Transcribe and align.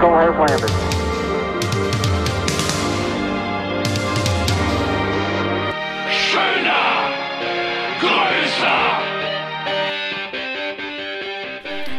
Eagle 0.00 0.16
has 0.16 0.34
landed. 0.50 0.70
Schöner, 6.10 7.10
größer. 8.00 8.78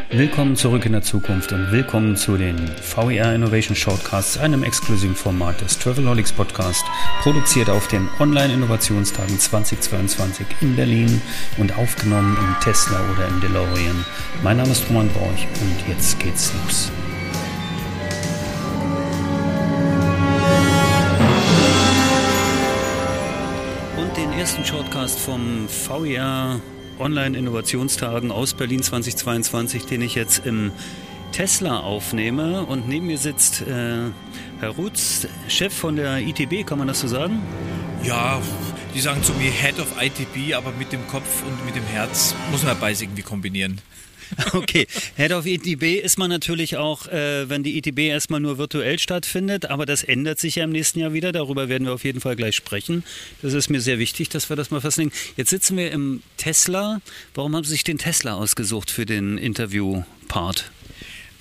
Willkommen 0.10 0.56
zurück 0.56 0.88
in 0.88 0.94
der 0.94 1.04
Zukunft 1.04 1.54
und 1.54 1.72
willkommen 1.72 2.16
zu 2.16 2.38
den 2.38 2.72
VER 2.82 3.36
Innovation 3.36 3.76
Shortcasts, 3.76 4.40
einem 4.40 4.64
exklusiven 4.64 5.16
Format 5.16 5.62
des 5.62 5.78
Travelholics 5.78 6.32
Podcast, 6.32 6.84
produziert 7.22 7.70
auf 7.70 7.88
den 7.88 8.10
Online-Innovationstagen 8.20 9.38
2022 9.38 10.48
in 10.62 10.76
Berlin 10.76 11.22
und 11.58 11.78
aufgenommen 11.78 12.36
im 12.36 12.56
Tesla 12.64 13.00
oder 13.14 13.28
im 13.28 13.40
DeLorean. 13.42 14.06
Mein 14.42 14.58
Name 14.58 14.72
ist 14.72 14.90
Roman 14.90 15.10
Borch 15.10 15.48
und 15.62 15.88
jetzt 15.88 16.20
geht's 16.20 16.52
los. 16.66 16.92
Und 24.12 24.18
den 24.18 24.34
ersten 24.34 24.66
Shortcast 24.66 25.20
vom 25.20 25.70
VER 25.70 26.60
Online-Innovationstagen 27.00 28.30
aus 28.30 28.54
Berlin 28.54 28.84
2022, 28.84 29.86
den 29.86 30.02
ich 30.02 30.16
jetzt 30.16 30.46
im 30.46 30.74
Tesla 31.32 31.80
aufnehme. 31.80 32.66
Und 32.66 32.90
neben 32.90 33.08
mir 33.08 33.18
sitzt 33.18 33.62
äh, 33.62 34.10
Herr 34.60 34.70
Rutz, 34.72 35.28
Chef 35.48 35.74
von 35.74 35.96
der 35.96 36.18
ITB, 36.18 36.66
kann 36.66 36.78
man 36.78 36.90
das 36.90 37.00
so 37.00 37.08
sagen? 37.08 37.42
Ja, 38.04 38.42
die 38.94 39.00
sagen 39.00 39.24
zu 39.24 39.32
mir 39.36 39.50
Head 39.50 39.80
of 39.80 39.94
ITB, 40.02 40.56
aber 40.56 40.74
mit 40.78 40.92
dem 40.92 41.08
Kopf 41.08 41.44
und 41.48 41.66
mit 41.66 41.78
dem 41.78 41.86
Herz 41.86 42.36
muss 42.52 42.64
man 42.64 42.78
beides 42.78 43.02
irgendwie 43.02 43.24
kombinieren. 43.24 43.80
Okay, 44.54 44.88
Head 45.16 45.32
of 45.32 45.46
ITB 45.46 46.04
ist 46.04 46.18
man 46.18 46.30
natürlich 46.30 46.78
auch, 46.78 47.08
äh, 47.08 47.50
wenn 47.50 47.64
die 47.64 47.78
ITB 47.78 48.00
erstmal 48.00 48.40
nur 48.40 48.58
virtuell 48.58 49.00
stattfindet, 49.00 49.66
aber 49.66 49.86
das 49.86 50.04
ändert 50.04 50.40
sich 50.40 50.56
ja 50.56 50.64
im 50.64 50.72
nächsten 50.72 51.00
Jahr 51.00 51.14
wieder. 51.14 51.32
Darüber 51.32 51.70
werden 51.70 51.86
wir 51.88 51.94
auf 51.94 52.04
jeden 52.04 52.22
Fall 52.22 52.36
gleich 52.36 52.56
sprechen. 52.56 53.04
Das 53.42 53.54
ist 53.54 53.70
mir 53.70 53.82
sehr 53.82 54.00
wichtig, 54.00 54.30
dass 54.30 54.50
wir 54.50 54.56
das 54.56 54.72
mal 54.72 54.82
festlegen. 54.82 55.12
Jetzt 55.38 55.50
sitzen 55.50 55.78
wir 55.78 55.92
im 55.92 56.22
Tesla. 56.38 57.02
Warum 57.34 57.56
haben 57.56 57.64
Sie 57.64 57.72
sich 57.72 57.84
den 57.84 57.98
Tesla 57.98 58.36
ausgesucht 58.36 58.92
für 58.92 59.06
den 59.06 59.38
Interview-Part? 59.38 60.72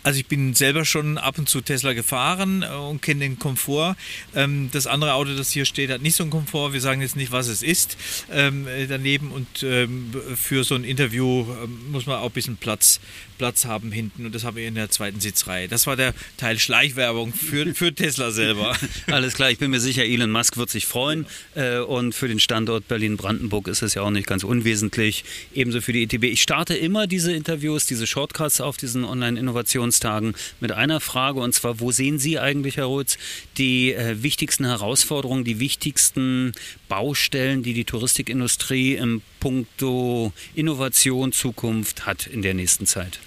Also 0.03 0.19
ich 0.19 0.27
bin 0.27 0.55
selber 0.55 0.85
schon 0.85 1.19
ab 1.19 1.39
und 1.39 1.49
zu 1.49 1.61
Tesla 1.61 1.93
gefahren 1.93 2.63
äh, 2.63 2.75
und 2.75 3.03
kenne 3.03 3.21
den 3.21 3.39
Komfort. 3.39 3.97
Ähm, 4.35 4.71
das 4.73 4.87
andere 4.87 5.15
Auto, 5.15 5.35
das 5.35 5.51
hier 5.51 5.65
steht, 5.65 5.91
hat 5.91 6.01
nicht 6.01 6.17
so 6.17 6.25
einen 6.25 6.31
Komfort. 6.31 6.73
Wir 6.73 6.81
sagen 6.81 7.03
jetzt 7.03 7.17
nicht, 7.17 7.33
was 7.33 7.49
es 7.49 7.63
ist 7.63 7.99
ähm, 8.33 8.67
äh, 8.67 8.87
daneben. 8.87 9.31
Und 9.31 9.63
ähm, 9.63 10.11
für 10.37 10.65
so 10.65 10.75
ein 10.75 10.85
Interview 10.85 11.45
muss 11.91 12.07
man 12.07 12.19
auch 12.19 12.27
ein 12.27 12.33
bisschen 12.33 12.57
Platz, 12.57 13.01
Platz 13.37 13.67
haben 13.67 13.93
hinten. 13.93 14.25
Und 14.27 14.35
das 14.35 14.45
haben 14.45 14.57
wir 14.57 14.67
in 14.67 14.75
der 14.75 14.91
zweiten 14.91 15.21
Sitzreihe. 15.21 15.69
Das 15.69 15.87
war 15.87 15.97
der 15.97 16.15
Teil 16.39 16.59
Schleichwerbung 16.59 17.35
für, 17.35 17.75
für 17.75 17.95
Tesla 17.95 18.31
selber. 18.31 18.77
Alles 19.09 19.35
klar, 19.35 19.51
ich 19.51 19.59
bin 19.59 19.71
mir 19.71 19.81
sicher, 19.81 20.05
Elon 20.05 20.31
Musk 20.31 20.57
wird 20.57 20.71
sich 20.71 20.87
freuen. 20.87 21.27
Äh, 21.55 21.79
und 21.79 22.15
für 22.15 22.29
den 22.29 22.41
Standort 22.41 22.89
Berlin-Brandenburg 22.89 23.69
ist 23.69 23.83
es 23.83 23.95
ja 23.95 24.03
auch 24.03 24.11
nicht 24.11 24.27
ganz 24.27 24.45
unwesentlich. 24.45 25.25
Ebenso 25.53 25.83
für 25.83 25.93
die 25.93 26.05
ITB. 26.05 26.25
Ich 26.25 26.41
starte 26.41 26.75
immer 26.75 27.07
diese 27.07 27.33
Interviews, 27.33 27.85
diese 27.85 28.07
Shortcuts 28.07 28.63
auf 28.63 28.79
diesen 28.79 29.05
Online-Innovations 29.05 29.90
Tagen 29.99 30.35
mit 30.61 30.71
einer 30.71 31.01
Frage 31.01 31.41
und 31.41 31.53
zwar, 31.53 31.81
wo 31.81 31.91
sehen 31.91 32.19
Sie 32.19 32.39
eigentlich, 32.39 32.77
Herr 32.77 32.85
Rutz, 32.85 33.19
die 33.59 33.93
äh, 33.93 34.23
wichtigsten 34.23 34.65
Herausforderungen, 34.65 35.45
die 35.45 35.59
wichtigsten 35.59 36.53
Baustellen, 36.89 37.63
die 37.63 37.75
die 37.75 37.85
Touristikindustrie 37.85 38.95
im 38.95 39.23
Punkto 39.41 40.33
Innovation, 40.55 41.33
Zukunft 41.33 42.07
hat 42.07 42.27
in 42.27 42.43
der 42.43 42.55
nächsten 42.55 42.87
Zeit? 42.87 43.19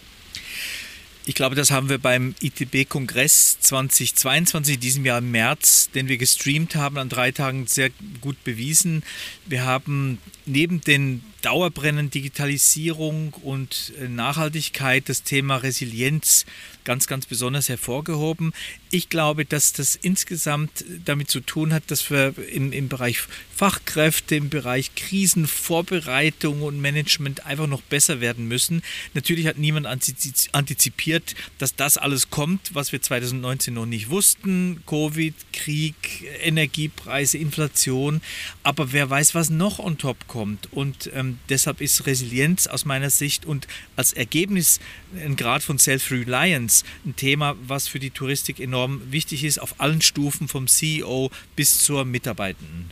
Ich 1.26 1.36
glaube, 1.36 1.56
das 1.56 1.72
haben 1.72 1.88
wir 1.88 2.00
beim 2.00 2.36
ITB-Kongress 2.42 3.58
2022, 3.62 4.78
diesem 4.78 5.06
Jahr 5.06 5.20
im 5.20 5.32
März, 5.32 5.90
den 5.92 6.10
wir 6.10 6.18
gestreamt 6.18 6.76
haben, 6.76 6.98
an 6.98 7.08
drei 7.08 7.32
Tagen 7.32 7.66
sehr 7.66 7.92
gut 8.20 8.44
bewiesen. 8.44 9.04
Wir 9.46 9.64
haben 9.64 10.18
neben 10.46 10.82
den 10.82 11.24
Dauerbrennen 11.44 12.10
Digitalisierung 12.10 13.34
und 13.44 13.92
äh, 14.00 14.08
Nachhaltigkeit 14.08 15.10
das 15.10 15.24
Thema 15.24 15.58
Resilienz 15.58 16.46
ganz, 16.86 17.08
ganz 17.08 17.26
besonders 17.26 17.70
hervorgehoben. 17.70 18.54
Ich 18.92 19.10
glaube, 19.10 19.46
dass 19.46 19.74
das 19.74 19.96
insgesamt 19.96 20.86
damit 21.06 21.30
zu 21.30 21.40
tun 21.40 21.74
hat, 21.74 21.84
dass 21.88 22.10
wir 22.10 22.34
im, 22.52 22.72
im 22.72 22.90
Bereich 22.90 23.20
Fachkräfte, 23.56 24.36
im 24.36 24.50
Bereich 24.50 24.96
Krisenvorbereitung 24.96 26.62
und 26.62 26.80
Management 26.80 27.46
einfach 27.46 27.68
noch 27.68 27.82
besser 27.82 28.22
werden 28.22 28.48
müssen. 28.48 28.82
Natürlich 29.14 29.48
hat 29.48 29.58
niemand 29.58 29.86
antizipiert, 29.86 31.36
dass 31.58 31.76
das 31.76 31.98
alles 31.98 32.30
kommt, 32.30 32.74
was 32.74 32.92
wir 32.92 33.02
2019 33.02 33.74
noch 33.74 33.86
nicht 33.86 34.10
wussten. 34.10 34.82
Covid, 34.86 35.36
Krieg, 35.52 35.96
Energiepreise, 36.42 37.38
Inflation. 37.38 38.22
Aber 38.64 38.92
wer 38.94 39.10
weiß, 39.10 39.36
was 39.36 39.50
noch 39.50 39.80
on 39.80 39.98
top 39.98 40.28
kommt. 40.28 40.72
Und 40.72 41.10
ähm, 41.14 41.33
deshalb 41.50 41.82
ist 41.82 42.06
Resilienz 42.06 42.68
aus 42.68 42.86
meiner 42.86 43.10
Sicht 43.10 43.46
und 43.46 43.68
als 43.96 44.14
Ergebnis 44.14 44.80
ein 45.24 45.36
Grad 45.36 45.64
von 45.64 45.80
Self-Reliance 45.80 46.84
ein 47.06 47.16
Thema, 47.16 47.56
was 47.68 47.88
für 47.88 48.00
die 48.00 48.12
Touristik 48.12 48.60
enorm 48.60 49.02
wichtig 49.12 49.44
ist, 49.44 49.60
auf 49.60 49.80
allen 49.80 50.02
Stufen 50.02 50.48
vom 50.48 50.68
CEO 50.68 51.32
bis 51.56 51.80
zur 51.80 52.06
Mitarbeitenden. 52.06 52.92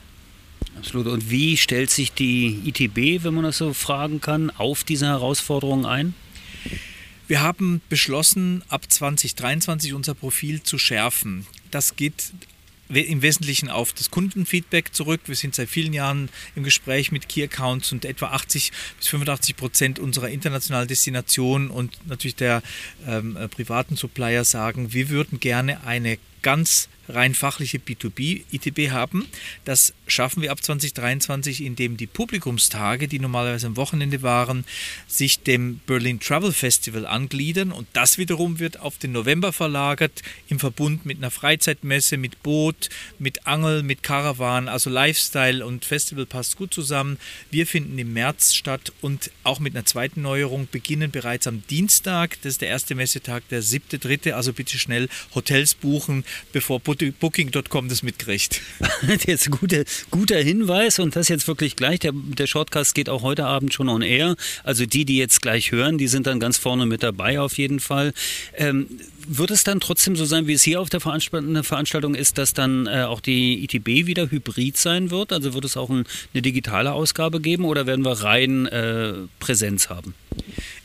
Absolut. 0.78 1.07
Und 1.07 1.30
wie 1.30 1.57
stellt 1.57 1.90
sich 1.90 2.13
die 2.13 2.62
ITB, 2.66 3.24
wenn 3.24 3.34
man 3.34 3.44
das 3.44 3.57
so 3.57 3.74
fragen 3.74 4.22
kann, 4.22 4.50
auf 4.51 4.84
diese 4.84 5.07
Herausforderungen 5.07 5.85
ein? 5.85 6.13
Wir 7.28 7.41
haben 7.41 7.81
beschlossen, 7.90 8.63
ab 8.68 8.91
2023 8.91 9.94
unser 9.94 10.13
Profil 10.16 10.63
zu 10.63 10.78
schärfen. 10.78 11.46
Das 11.72 11.96
geht 11.96 12.34
im 13.00 13.22
Wesentlichen 13.22 13.69
auf 13.69 13.94
das 13.94 14.12
Kundenfeedback 14.12 14.94
zurück. 14.94 15.22
Wir 15.25 15.35
sind 15.35 15.56
seit 15.56 15.69
vielen 15.69 15.94
Jahren 15.94 16.29
im 16.56 16.63
Gespräch 16.63 17.12
mit 17.12 17.29
Key 17.29 17.44
Accounts 17.44 17.91
und 17.91 18.06
etwa 18.06 18.28
80 18.28 18.72
bis 18.97 19.07
85 19.07 19.56
Prozent 19.56 20.00
unserer 20.00 20.29
internationalen 20.29 20.88
Destinationen 20.88 21.69
und 21.69 22.07
natürlich 22.07 22.35
der 22.35 22.62
ähm, 23.07 23.38
äh, 23.38 23.47
privaten 23.47 23.96
Supplier 23.96 24.44
sagen, 24.44 24.94
wir 24.94 25.09
würden 25.09 25.40
gerne 25.40 25.85
eine 25.85 26.18
ganz 26.41 26.90
rein 27.07 27.35
fachliche 27.35 27.78
B2B-ITB 27.78 28.91
haben. 28.91 29.28
Das 29.66 29.94
schaffen 30.11 30.41
wir 30.41 30.51
ab 30.51 30.63
2023, 30.63 31.63
indem 31.63 31.97
die 31.97 32.07
Publikumstage, 32.07 33.07
die 33.07 33.19
normalerweise 33.19 33.67
am 33.67 33.77
Wochenende 33.77 34.22
waren, 34.22 34.66
sich 35.07 35.41
dem 35.41 35.79
Berlin 35.85 36.19
Travel 36.19 36.51
Festival 36.51 37.05
angliedern 37.05 37.72
und 37.72 37.88
das 37.94 38.17
wiederum 38.17 38.59
wird 38.59 38.79
auf 38.79 38.97
den 38.97 39.11
November 39.11 39.53
verlagert 39.53 40.21
im 40.47 40.59
Verbund 40.59 41.05
mit 41.05 41.17
einer 41.17 41.31
Freizeitmesse, 41.31 42.17
mit 42.17 42.44
Boot, 42.44 42.89
mit 43.19 43.47
Angel, 43.47 43.83
mit 43.83 44.03
Caravan, 44.03 44.67
also 44.67 44.89
Lifestyle 44.89 45.66
und 45.66 45.85
Festival 45.85 46.25
passt 46.25 46.57
gut 46.57 46.73
zusammen. 46.73 47.17
Wir 47.50 47.66
finden 47.66 47.97
im 47.97 48.13
März 48.13 48.53
statt 48.53 48.91
und 49.01 49.31
auch 49.44 49.59
mit 49.59 49.75
einer 49.75 49.85
zweiten 49.85 50.21
Neuerung 50.21 50.67
beginnen 50.71 51.11
bereits 51.11 51.47
am 51.47 51.63
Dienstag, 51.69 52.38
das 52.41 52.53
ist 52.53 52.61
der 52.61 52.69
erste 52.69 52.95
Messetag, 52.95 53.47
der 53.50 53.61
siebte, 53.61 54.00
dritte, 54.00 54.35
also 54.35 54.53
bitte 54.53 54.77
schnell 54.77 55.09
Hotels 55.33 55.73
buchen, 55.73 56.25
bevor 56.51 56.79
Booking.com 56.79 57.89
das 57.89 58.03
mitkriegt. 58.03 58.61
jetzt 59.25 59.47
ein 59.47 59.51
guter, 59.51 59.83
guter 60.09 60.38
Hinweis 60.38 61.00
und 61.00 61.16
das 61.16 61.28
jetzt 61.28 61.47
wirklich 61.47 61.75
gleich. 61.75 62.00
Der, 62.00 62.12
der 62.13 62.47
Shortcast 62.47 62.95
geht 62.95 63.09
auch 63.09 63.22
heute 63.22 63.45
Abend 63.45 63.73
schon 63.73 63.89
on 63.89 64.01
air. 64.01 64.35
Also 64.63 64.85
die, 64.85 65.06
die 65.06 65.17
jetzt 65.17 65.41
gleich 65.41 65.72
hören, 65.72 65.97
die 65.97 66.07
sind 66.07 66.28
dann 66.28 66.39
ganz 66.39 66.57
vorne 66.57 66.85
mit 66.85 67.03
dabei 67.03 67.39
auf 67.39 67.57
jeden 67.57 67.79
Fall. 67.79 68.13
Ähm, 68.56 68.88
wird 69.28 69.51
es 69.51 69.63
dann 69.63 69.79
trotzdem 69.79 70.16
so 70.16 70.25
sein, 70.25 70.47
wie 70.47 70.53
es 70.53 70.63
hier 70.63 70.81
auf 70.81 70.89
der 70.89 71.00
Veranstaltung 71.00 72.16
ist, 72.16 72.38
dass 72.38 72.53
dann 72.53 72.88
äh, 72.88 73.03
auch 73.03 73.22
die 73.22 73.63
ITB 73.63 74.07
wieder 74.07 74.31
hybrid 74.31 74.78
sein 74.78 75.12
wird? 75.12 75.31
Also 75.31 75.53
wird 75.53 75.66
es 75.66 75.78
auch 75.78 75.89
ein, 75.89 76.06
eine 76.33 76.41
digitale 76.41 76.94
Ausgabe 76.94 77.39
geben 77.39 77.66
oder 77.66 77.85
werden 77.85 78.03
wir 78.03 78.23
rein 78.23 78.66
äh, 78.66 79.13
Präsenz 79.39 79.89
haben? 79.89 80.16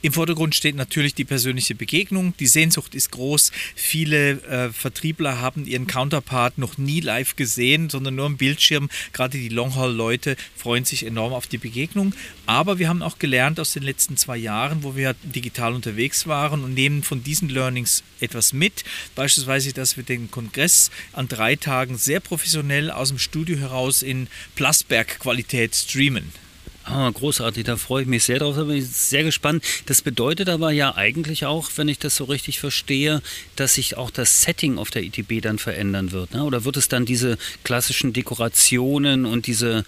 Im 0.03 0.13
Vordergrund 0.13 0.55
steht 0.55 0.77
natürlich 0.77 1.15
die 1.15 1.25
persönliche 1.25 1.75
Begegnung. 1.75 2.35
Die 2.39 2.47
Sehnsucht 2.47 2.95
ist 2.95 3.11
groß. 3.13 3.51
Viele 3.75 4.43
äh, 4.43 4.71
Vertriebler 4.71 5.41
haben 5.41 5.67
ihren 5.67 5.87
Counterpart 5.87 6.59
noch 6.59 6.77
nie 6.79 7.01
live 7.01 7.35
gesehen, 7.35 7.89
sondern 7.89 8.15
nur 8.15 8.27
am 8.27 8.37
Bildschirm. 8.37 8.91
Gerade 9.13 9.39
die 9.39 9.49
Longhaul-Leute 9.49 10.37
freuen 10.55 10.85
sich 10.85 11.05
enorm 11.05 11.33
auf 11.33 11.47
die 11.47 11.59
Begegnung. 11.59 12.15
Aber 12.45 12.79
wir 12.79 12.89
haben 12.89 13.03
auch 13.03 13.19
gelernt 13.19 13.59
aus 13.59 13.73
den 13.73 13.83
letzten 13.83 14.17
zwei 14.17 14.37
Jahren, 14.37 14.83
wo 14.83 14.97
wir 14.97 15.15
digital 15.23 15.75
unterwegs 15.75 16.27
waren 16.27 16.63
und 16.63 16.75
nehmen 16.75 17.03
von 17.03 17.25
diesen 17.25 17.49
Learnings 17.49 18.05
etwas 18.21 18.53
mit. 18.53 18.85
Beispielsweise, 19.15 19.73
dass 19.73 19.97
wir 19.97 20.05
den 20.05 20.31
Kongress 20.31 20.91
an 21.15 21.27
drei 21.27 21.57
Tagen 21.57 21.97
sehr 21.97 22.21
professionell 22.21 22.91
aus 22.91 23.09
dem 23.09 23.19
Studio 23.19 23.57
heraus 23.57 24.03
in 24.03 24.29
Plasberg-Qualität 24.55 25.75
streamen. 25.75 26.46
Oh, 26.89 27.11
großartig, 27.11 27.65
da 27.65 27.77
freue 27.77 28.03
ich 28.03 28.09
mich 28.09 28.23
sehr 28.23 28.39
drauf, 28.39 28.55
da 28.55 28.63
bin 28.63 28.77
ich 28.77 28.87
sehr 28.89 29.25
gespannt. 29.25 29.65
Das 29.87 30.03
bedeutet 30.03 30.49
aber 30.49 30.71
ja 30.71 30.95
eigentlich 30.95 31.45
auch, 31.45 31.69
wenn 31.77 31.89
ich 31.89 31.99
das 31.99 32.15
so 32.15 32.25
richtig 32.25 32.61
verstehe, 32.61 33.23
dass 33.57 33.75
sich 33.75 33.97
auch 33.97 34.11
das 34.11 34.43
Setting 34.43 34.79
auf 34.79 34.91
der 34.91 35.03
ITB 35.03 35.43
dann 35.43 35.59
verändern 35.59 36.13
wird. 36.13 36.33
Ne? 36.33 36.45
Oder 36.45 36.65
wird 36.65 36.77
es 36.77 36.87
dann 36.89 37.05
diese 37.05 37.39
klassischen 37.65 38.13
Dekorationen 38.13 39.27
und 39.27 39.49
diese, 39.49 39.85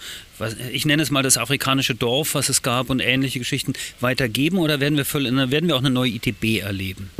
ich 0.72 0.86
nenne 0.86 1.02
es 1.02 1.10
mal 1.10 1.22
das 1.22 1.38
afrikanische 1.38 1.94
Dorf, 1.94 2.34
was 2.34 2.48
es 2.48 2.62
gab 2.62 2.90
und 2.90 2.98
ähnliche 2.98 3.38
Geschichten 3.38 3.74
weitergeben 4.00 4.58
oder 4.58 4.80
werden 4.80 4.96
wir, 4.96 5.06
werden 5.50 5.68
wir 5.68 5.76
auch 5.76 5.80
eine 5.80 5.90
neue 5.90 6.10
ITB 6.10 6.62
erleben? 6.62 7.10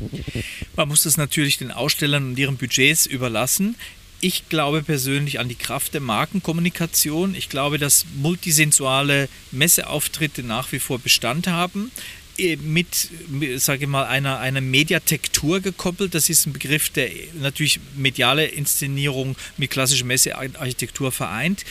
Man 0.75 0.89
muss 0.89 1.05
das 1.05 1.17
natürlich 1.17 1.59
den 1.59 1.71
Ausstellern 1.71 2.31
und 2.31 2.39
ihren 2.39 2.57
Budgets 2.57 3.07
überlassen. 3.07 3.77
Ich 4.21 4.49
glaube 4.49 4.83
persönlich 4.83 5.39
an 5.39 5.49
die 5.49 5.55
Kraft 5.55 5.95
der 5.95 6.01
Markenkommunikation. 6.01 7.37
Ich 7.37 7.49
glaube, 7.49 7.79
dass 7.79 8.05
multisensuale 8.17 9.29
Messeauftritte 9.53 10.43
nach 10.43 10.73
wie 10.73 10.81
vor 10.81 10.99
Bestand 10.99 11.47
haben 11.47 11.93
äh, 12.37 12.57
mit, 12.57 13.11
sage 13.57 13.85
ich 13.85 13.89
mal, 13.89 14.07
einer, 14.07 14.41
einer 14.41 14.61
Mediatektur 14.61 15.61
gekoppelt. 15.61 16.15
Das 16.15 16.29
ist 16.29 16.47
ein 16.47 16.53
Begriff, 16.53 16.91
der 16.91 17.11
natürlich 17.41 17.79
mediale 17.95 18.47
Inszenierung 18.47 19.37
mit 19.57 19.71
klassischer 19.71 20.05
Messearchitektur 20.05 21.13
vereint. 21.13 21.65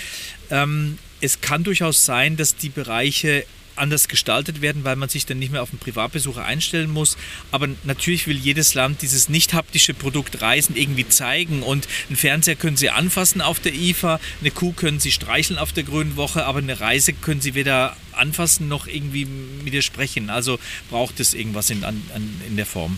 Ähm, 0.50 0.98
es 1.20 1.42
kann 1.42 1.66
durchaus 1.66 2.06
sein, 2.06 2.38
dass 2.38 2.56
die 2.56 2.70
Bereiche 2.70 3.46
anders 3.78 4.08
gestaltet 4.08 4.62
werden, 4.62 4.84
weil 4.84 4.96
man 4.96 5.10
sich 5.10 5.26
dann 5.26 5.40
nicht 5.40 5.52
mehr 5.52 5.62
auf 5.62 5.70
den 5.70 5.80
Privatbesucher 5.80 6.44
einstellen 6.44 6.92
muss. 6.92 7.18
Aber 7.52 7.68
natürlich 7.84 8.28
will 8.28 8.38
jedes 8.38 8.74
Land 8.74 9.02
dieses 9.02 9.30
nicht 9.30 9.54
haptische 9.54 9.94
Produkt 9.94 10.42
Reisen 10.42 10.76
irgendwie 10.76 11.08
zeigen. 11.08 11.64
Und 11.64 11.88
einen 12.08 12.18
Fernseher 12.18 12.56
können 12.56 12.78
Sie 12.78 12.90
anfassen 12.90 13.42
auf 13.42 13.60
der 13.60 13.74
IFA, 13.74 14.20
eine 14.42 14.52
Kuh 14.52 14.74
können 14.74 15.00
Sie 15.00 15.12
streicheln 15.12 15.60
auf 15.60 15.72
der 15.72 15.84
Grünen 15.84 16.16
Woche, 16.16 16.46
aber 16.46 16.60
eine 16.60 16.80
Reise 16.80 17.14
können 17.14 17.42
Sie 17.42 17.56
weder 17.56 17.96
anfassen 18.14 18.68
noch 18.68 18.88
irgendwie 18.88 19.26
mit 19.26 19.74
ihr 19.74 19.82
sprechen. 19.82 20.30
Also 20.30 20.60
braucht 20.90 21.20
es 21.20 21.34
irgendwas 21.34 21.70
in, 21.70 21.84
an, 21.84 22.02
in 22.48 22.58
der 22.58 22.66
Form. 22.66 22.98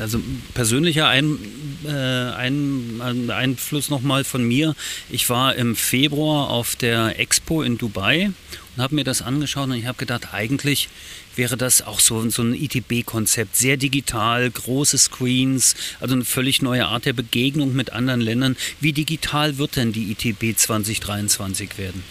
Also 0.00 0.20
persönlicher 0.54 1.08
Ein, 1.08 1.38
äh, 1.84 1.90
Ein, 1.90 3.30
Einfluss 3.30 3.90
nochmal 3.90 4.24
von 4.24 4.42
mir. 4.42 4.74
Ich 5.10 5.28
war 5.28 5.54
im 5.54 5.76
Februar 5.76 6.50
auf 6.50 6.76
der 6.76 7.20
Expo 7.20 7.62
in 7.62 7.76
Dubai 7.76 8.30
und 8.76 8.82
habe 8.82 8.94
mir 8.94 9.04
das 9.04 9.22
angeschaut 9.22 9.68
und 9.68 9.74
ich 9.74 9.86
habe 9.86 9.98
gedacht, 9.98 10.32
eigentlich 10.32 10.88
wäre 11.34 11.58
das 11.58 11.82
auch 11.82 12.00
so, 12.00 12.28
so 12.30 12.42
ein 12.42 12.54
ITB-Konzept. 12.54 13.54
Sehr 13.54 13.76
digital, 13.76 14.50
große 14.50 14.96
Screens, 14.96 15.74
also 16.00 16.14
eine 16.14 16.24
völlig 16.24 16.62
neue 16.62 16.86
Art 16.86 17.04
der 17.04 17.12
Begegnung 17.12 17.74
mit 17.74 17.92
anderen 17.92 18.22
Ländern. 18.22 18.56
Wie 18.80 18.92
digital 18.92 19.58
wird 19.58 19.76
denn 19.76 19.92
die 19.92 20.10
ITB 20.12 20.56
2023 20.56 21.76
werden? 21.76 22.02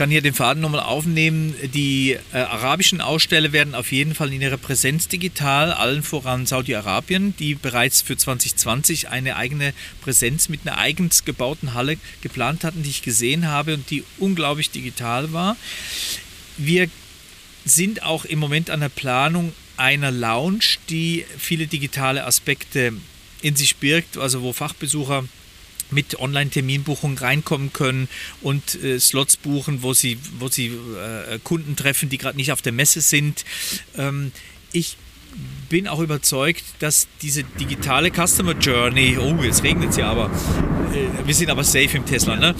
Ich 0.00 0.02
kann 0.02 0.10
hier 0.10 0.22
den 0.22 0.32
Faden 0.32 0.62
nochmal 0.62 0.80
aufnehmen. 0.80 1.54
Die 1.74 2.16
äh, 2.32 2.38
arabischen 2.38 3.02
Aussteller 3.02 3.52
werden 3.52 3.74
auf 3.74 3.92
jeden 3.92 4.14
Fall 4.14 4.32
in 4.32 4.40
ihrer 4.40 4.56
Präsenz 4.56 5.08
digital, 5.08 5.74
allen 5.74 6.02
voran 6.02 6.46
Saudi-Arabien, 6.46 7.34
die 7.38 7.54
bereits 7.54 8.00
für 8.00 8.16
2020 8.16 9.10
eine 9.10 9.36
eigene 9.36 9.74
Präsenz 10.00 10.48
mit 10.48 10.60
einer 10.64 10.78
eigens 10.78 11.26
gebauten 11.26 11.74
Halle 11.74 11.98
geplant 12.22 12.64
hatten, 12.64 12.82
die 12.82 12.88
ich 12.88 13.02
gesehen 13.02 13.48
habe 13.48 13.74
und 13.74 13.90
die 13.90 14.02
unglaublich 14.16 14.70
digital 14.70 15.34
war. 15.34 15.58
Wir 16.56 16.88
sind 17.66 18.02
auch 18.02 18.24
im 18.24 18.38
Moment 18.38 18.70
an 18.70 18.80
der 18.80 18.88
Planung 18.88 19.52
einer 19.76 20.10
Lounge, 20.10 20.78
die 20.88 21.26
viele 21.36 21.66
digitale 21.66 22.24
Aspekte 22.24 22.94
in 23.42 23.54
sich 23.54 23.76
birgt, 23.76 24.16
also 24.16 24.40
wo 24.40 24.54
Fachbesucher 24.54 25.24
mit 25.92 26.18
Online-Terminbuchung 26.18 27.18
reinkommen 27.18 27.72
können 27.72 28.08
und 28.40 28.82
äh, 28.82 28.98
Slots 28.98 29.36
buchen, 29.36 29.82
wo 29.82 29.94
sie, 29.94 30.18
wo 30.38 30.48
sie 30.48 30.66
äh, 30.68 31.38
Kunden 31.42 31.76
treffen, 31.76 32.08
die 32.08 32.18
gerade 32.18 32.36
nicht 32.36 32.52
auf 32.52 32.62
der 32.62 32.72
Messe 32.72 33.00
sind. 33.00 33.44
Ähm, 33.96 34.32
ich 34.72 34.96
bin 35.68 35.86
auch 35.86 36.00
überzeugt, 36.00 36.64
dass 36.80 37.06
diese 37.22 37.44
digitale 37.44 38.10
Customer 38.10 38.54
Journey, 38.58 39.16
oh, 39.18 39.36
jetzt 39.42 39.62
regnet 39.62 39.90
es 39.90 39.96
ja 39.96 40.10
aber, 40.10 40.26
äh, 40.26 41.26
wir 41.26 41.34
sind 41.34 41.50
aber 41.50 41.64
safe 41.64 41.96
im 41.96 42.04
Tesla, 42.04 42.36
ne? 42.36 42.54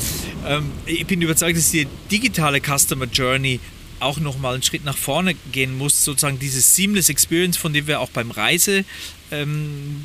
Ähm, 0.47 0.71
ich 0.87 1.06
bin 1.06 1.21
überzeugt, 1.21 1.56
dass 1.56 1.71
die 1.71 1.87
digitale 2.11 2.61
Customer 2.61 3.06
Journey 3.06 3.61
auch 4.00 4.19
nochmal 4.19 4.55
einen 4.55 4.62
Schritt 4.62 4.85
nach 4.85 4.97
vorne 4.97 5.35
gehen 5.52 5.76
muss, 5.76 6.05
sozusagen 6.05 6.38
dieses 6.38 6.75
Seamless 6.75 7.08
Experience, 7.08 7.56
von 7.56 7.73
dem 7.73 7.87
wir 7.87 8.00
auch 8.00 8.11
beim 8.11 8.31
Reisebetrieb 8.31 8.85
ähm, 9.32 10.05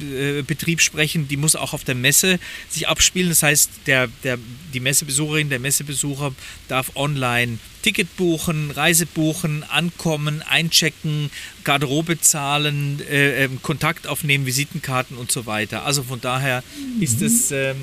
äh, 0.77 0.79
sprechen, 0.79 1.27
die 1.27 1.37
muss 1.37 1.55
auch 1.55 1.73
auf 1.73 1.83
der 1.83 1.95
Messe 1.95 2.39
sich 2.69 2.87
abspielen. 2.87 3.29
Das 3.29 3.43
heißt, 3.43 3.69
der, 3.87 4.07
der, 4.23 4.37
die 4.73 4.79
Messebesucherin, 4.79 5.49
der 5.49 5.59
Messebesucher 5.59 6.33
darf 6.67 6.91
online 6.95 7.57
Ticket 7.81 8.17
buchen, 8.17 8.71
Reise 8.71 9.05
buchen, 9.05 9.63
ankommen, 9.63 10.41
einchecken, 10.41 11.29
Garderobe 11.63 12.19
zahlen, 12.19 12.99
äh, 13.07 13.43
äh, 13.45 13.49
Kontakt 13.61 14.07
aufnehmen, 14.07 14.47
Visitenkarten 14.47 15.17
und 15.17 15.31
so 15.31 15.45
weiter. 15.45 15.85
Also 15.85 16.01
von 16.01 16.19
daher 16.19 16.63
ist 16.99 17.21
es 17.21 17.51
ähm, 17.51 17.77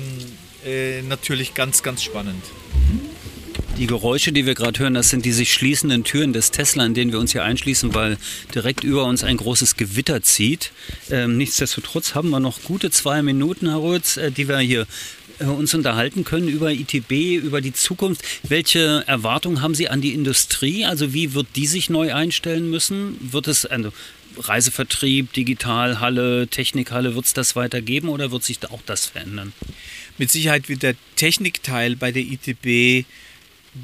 äh, 0.65 1.01
natürlich 1.03 1.53
ganz, 1.53 1.83
ganz 1.83 2.03
spannend. 2.03 2.43
Die 3.77 3.87
Geräusche, 3.87 4.31
die 4.31 4.45
wir 4.45 4.53
gerade 4.53 4.79
hören, 4.79 4.93
das 4.93 5.09
sind 5.09 5.25
die 5.25 5.31
sich 5.31 5.51
schließenden 5.51 6.03
Türen 6.03 6.31
des 6.31 6.51
Tesla, 6.51 6.85
in 6.85 6.93
denen 6.93 7.11
wir 7.11 7.19
uns 7.19 7.31
hier 7.31 7.43
einschließen, 7.43 7.95
weil 7.95 8.17
direkt 8.53 8.83
über 8.83 9.05
uns 9.05 9.23
ein 9.23 9.37
großes 9.37 9.77
Gewitter 9.77 10.21
zieht. 10.21 10.71
Ähm, 11.09 11.37
nichtsdestotrotz 11.37 12.13
haben 12.13 12.29
wir 12.29 12.39
noch 12.39 12.61
gute 12.61 12.91
zwei 12.91 13.23
Minuten, 13.23 13.67
Herr 13.67 13.81
Rötz, 13.81 14.17
äh, 14.17 14.31
die 14.31 14.47
wir 14.47 14.59
hier 14.59 14.85
äh, 15.39 15.45
uns 15.45 15.73
unterhalten 15.73 16.23
können 16.23 16.49
über 16.49 16.71
ITB, 16.71 17.43
über 17.43 17.61
die 17.61 17.73
Zukunft. 17.73 18.23
Welche 18.43 19.03
Erwartungen 19.07 19.61
haben 19.61 19.73
Sie 19.73 19.89
an 19.89 20.01
die 20.01 20.13
Industrie? 20.13 20.85
Also 20.85 21.13
wie 21.13 21.33
wird 21.33 21.47
die 21.55 21.65
sich 21.65 21.89
neu 21.89 22.13
einstellen 22.13 22.69
müssen? 22.69 23.17
Wird 23.21 23.47
es 23.47 23.65
also 23.65 23.91
Reisevertrieb, 24.37 25.33
Digitalhalle, 25.33 26.47
Technikhalle, 26.47 27.15
wird 27.15 27.25
es 27.25 27.33
das 27.33 27.55
weitergeben 27.55 28.09
oder 28.09 28.31
wird 28.31 28.43
sich 28.43 28.59
auch 28.69 28.81
das 28.85 29.07
verändern? 29.07 29.51
Mit 30.19 30.29
Sicherheit 30.29 30.69
wird 30.69 30.83
der 30.83 30.95
Technikteil 31.15 31.95
bei 31.95 32.11
der 32.11 32.21
ITB 32.21 33.05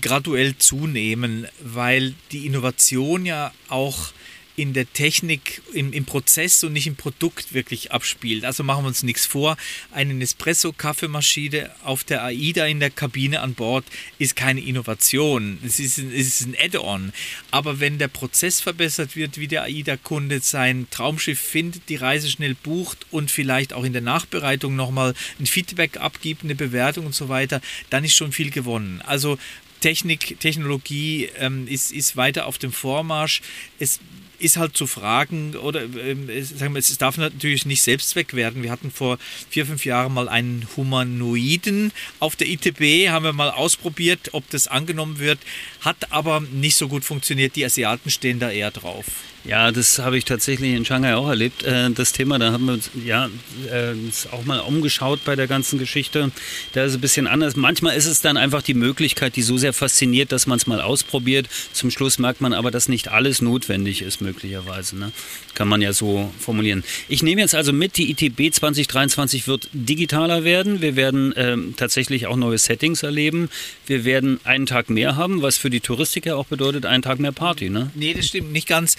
graduell 0.02 0.58
zunehmen, 0.58 1.48
weil 1.62 2.14
die 2.32 2.46
Innovation 2.46 3.26
ja 3.26 3.52
auch 3.70 4.12
in 4.60 4.74
der 4.74 4.92
Technik, 4.92 5.62
im, 5.74 5.94
im, 5.94 6.04
Prozess 6.04 6.62
und 6.66 6.74
nicht 6.74 6.86
im 6.86 6.98
Produkt 6.98 7.54
wirklich 7.54 7.94
abspielt. 7.94 8.44
Also 8.44 8.62
machen 8.62 8.84
wir 8.84 8.90
uns 8.90 9.04
nichts 9.04 9.26
vor. 9.26 9.56
Eine 9.90 10.14
Nespresso-Kaffeemaschine 10.16 11.72
auf 11.86 12.04
der 12.04 12.26
AIDA 12.26 12.66
in 12.66 12.82
der 12.82 12.90
Kabine 12.90 13.40
an 13.40 13.54
Bord 13.54 13.86
ist 14.18 14.36
keine 14.36 14.60
Innovation. 14.60 15.60
Es 15.66 15.80
ist 15.80 15.98
ein, 15.98 16.12
ein 16.12 16.56
Add-on. 16.60 17.14
Aber 17.52 17.80
wenn 17.80 18.00
der 18.00 18.10
Prozess 18.10 18.60
verbessert 18.60 19.16
wird, 19.16 19.38
wie 19.38 19.48
der 19.48 19.64
AIDA-Kunde 19.64 20.42
sein 20.42 20.88
Traumschiff 20.92 21.40
findet, 21.40 21.88
die 21.88 21.96
Reise 21.96 22.30
schnell 22.30 22.56
bucht 22.56 23.06
und 23.12 23.32
vielleicht 23.32 23.72
auch 23.72 23.86
in 23.86 23.94
der 23.94 24.02
Nachbereitung 24.02 24.76
nochmal 24.76 25.14
ein 25.40 25.46
Feedback 25.46 26.02
abgibt, 26.02 26.44
eine 26.44 26.56
Bewertung 26.56 27.06
und 27.06 27.16
so 27.16 27.30
weiter, 27.30 27.62
dann 27.90 28.04
ist 28.04 28.18
schon 28.18 28.34
viel 28.34 28.52
gewonnen. 28.52 29.02
Also 29.06 29.38
Technik, 29.80 30.40
Technologie 30.40 31.30
ähm, 31.38 31.68
ist, 31.68 31.92
ist 31.92 32.18
weiter 32.18 32.46
auf 32.46 32.58
dem 32.58 32.72
Vormarsch. 32.72 33.42
Es 33.80 34.00
ist 34.40 34.58
halt 34.58 34.76
zu 34.76 34.88
fragen, 34.88 35.56
oder 35.56 35.84
ähm, 35.84 36.30
sagen 36.44 36.74
wir, 36.74 36.80
es 36.80 36.98
darf 36.98 37.18
natürlich 37.18 37.66
nicht 37.66 37.82
Selbstzweck 37.82 38.34
werden. 38.34 38.64
Wir 38.64 38.72
hatten 38.72 38.92
vor 38.92 39.18
vier, 39.50 39.66
fünf 39.66 39.86
Jahren 39.86 40.14
mal 40.14 40.30
einen 40.30 40.68
Humanoiden 40.76 41.92
auf 42.20 42.36
der 42.36 42.48
ITB, 42.48 43.10
haben 43.10 43.26
wir 43.26 43.34
mal 43.34 43.52
ausprobiert, 43.52 44.30
ob 44.34 44.50
das 44.50 44.68
angenommen 44.68 45.20
wird, 45.20 45.40
hat 45.82 46.12
aber 46.12 46.40
nicht 46.40 46.76
so 46.76 46.88
gut 46.88 47.04
funktioniert. 47.04 47.56
Die 47.56 47.66
Asiaten 47.66 48.10
stehen 48.10 48.40
da 48.40 48.50
eher 48.50 48.72
drauf. 48.72 49.06
Ja, 49.46 49.72
das 49.72 50.00
habe 50.00 50.18
ich 50.18 50.26
tatsächlich 50.26 50.74
in 50.74 50.84
Shanghai 50.84 51.16
auch 51.16 51.30
erlebt. 51.30 51.64
Äh, 51.64 51.90
das 51.92 52.12
Thema, 52.12 52.38
da 52.40 52.52
haben 52.52 52.66
wir 52.66 52.74
uns 52.74 52.92
ja 53.06 53.30
äh, 53.72 53.94
auch 54.32 54.44
mal 54.44 54.60
umgeschaut 54.60 55.22
bei 55.24 55.36
der 55.36 55.48
ganzen 55.48 55.80
Geschichte. 55.80 56.32
Da 56.74 56.84
ist 56.84 56.92
es 56.92 56.98
ein 56.98 57.02
bisschen 57.02 57.26
anders. 57.26 57.56
Manchmal 57.56 57.96
ist 57.96 58.06
es 58.06 58.22
dann 58.22 58.36
einfach 58.36 58.62
die 58.62 58.74
Möglichkeit, 58.74 59.38
die 59.38 59.42
so 59.42 59.58
sehr 59.58 59.72
fasziniert, 59.72 60.34
dass 60.34 60.46
man 60.46 60.58
es 60.58 60.68
mal 60.68 60.82
ausprobiert. 60.82 61.48
Zum 61.72 61.90
Schluss 61.90 62.20
merkt 62.20 62.42
man 62.42 62.52
aber, 62.52 62.70
dass 62.70 62.90
nicht 62.90 63.08
alles 63.10 63.42
notwendig 63.42 64.02
ist, 64.02 64.20
möglicherweise. 64.20 64.98
Ne? 64.98 65.14
Kann 65.54 65.70
man 65.70 65.82
ja 65.82 65.94
so 65.94 66.32
formulieren. 66.38 66.84
Ich 67.08 67.24
nehme 67.24 67.40
jetzt 67.40 67.56
also 67.56 67.72
mit, 67.72 67.96
die 67.98 68.12
ITB 68.12 68.54
2023 68.54 69.48
wird 69.48 69.70
digitaler 69.72 70.44
werden. 70.44 70.82
Wir 70.82 70.98
werden 70.98 71.34
ähm, 71.38 71.76
tatsächlich 71.78 72.28
auch 72.28 72.36
neue 72.36 72.58
Settings 72.58 73.04
erleben. 73.04 73.50
Wir 73.88 74.04
werden 74.04 74.42
einen 74.44 74.66
Tag 74.66 74.90
mehr 74.90 75.16
haben, 75.16 75.42
was 75.42 75.58
für 75.58 75.70
die 75.70 75.80
Touristiker 75.80 76.36
auch 76.36 76.46
bedeutet, 76.46 76.86
einen 76.86 77.04
Tag 77.04 77.20
mehr 77.20 77.32
Party. 77.32 77.70
Ne? 77.70 77.90
Nee, 77.96 78.14
das 78.14 78.28
stimmt 78.28 78.52
nicht 78.52 78.68
ganz 78.68 78.98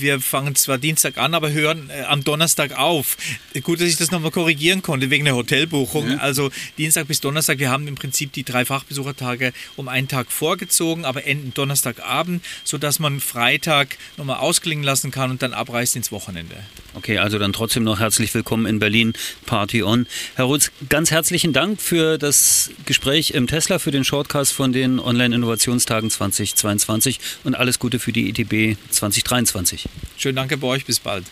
wir 0.00 0.20
fangen 0.20 0.54
zwar 0.54 0.78
Dienstag 0.78 1.16
an, 1.16 1.34
aber 1.34 1.52
hören 1.52 1.90
äh, 1.90 2.02
am 2.02 2.24
Donnerstag 2.24 2.76
auf. 2.76 3.16
Gut, 3.62 3.80
dass 3.80 3.88
ich 3.88 3.96
das 3.96 4.10
nochmal 4.10 4.30
korrigieren 4.30 4.82
konnte 4.82 5.10
wegen 5.10 5.24
der 5.24 5.34
Hotelbuchung. 5.36 6.18
Also 6.18 6.50
Dienstag 6.76 7.06
bis 7.08 7.20
Donnerstag, 7.20 7.58
wir 7.58 7.70
haben 7.70 7.86
im 7.88 7.94
Prinzip 7.94 8.32
die 8.32 8.44
drei 8.44 8.64
Fachbesuchertage 8.64 9.52
um 9.76 9.88
einen 9.88 10.08
Tag 10.08 10.32
vorgezogen, 10.32 11.04
aber 11.04 11.24
enden 11.24 11.54
Donnerstagabend, 11.54 12.44
sodass 12.64 12.98
man 12.98 13.20
Freitag 13.20 13.96
nochmal 14.16 14.38
ausklingen 14.38 14.84
lassen 14.84 15.10
kann 15.10 15.30
und 15.30 15.42
dann 15.42 15.54
abreist 15.54 15.96
ins 15.96 16.12
Wochenende. 16.12 16.56
Okay, 16.94 17.18
also 17.18 17.38
dann 17.38 17.52
trotzdem 17.52 17.84
noch 17.84 18.00
herzlich 18.00 18.34
willkommen 18.34 18.66
in 18.66 18.80
Berlin, 18.80 19.12
Party 19.46 19.82
on. 19.84 20.06
Herr 20.34 20.46
Rutz, 20.46 20.72
ganz 20.88 21.12
herzlichen 21.12 21.52
Dank 21.52 21.80
für 21.80 22.18
das 22.18 22.70
Gespräch 22.84 23.30
im 23.30 23.46
Tesla, 23.46 23.78
für 23.78 23.92
den 23.92 24.02
Shortcast 24.02 24.52
von 24.52 24.72
den 24.72 24.98
Online-Innovationstagen 24.98 26.10
2022 26.10 27.20
und 27.44 27.54
alles 27.54 27.78
Gute 27.78 28.00
für 28.00 28.12
die 28.12 28.28
ITB 28.28 28.76
2023. 28.90 29.88
Schönen 30.16 30.36
Dank 30.36 30.60
bei 30.60 30.66
euch, 30.66 30.84
bis 30.84 30.98
bald. 30.98 31.24